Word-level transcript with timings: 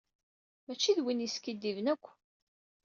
Mačči 0.65 0.91
d 0.97 0.99
win 1.03 1.23
yeskiddiben 1.23 1.87
akk. 1.93 2.05